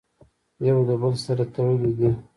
يو 0.67 0.77
د 0.89 0.91
بل 1.01 1.13
سره 1.25 1.43
تړلي 1.53 1.91
دي!!. 1.99 2.11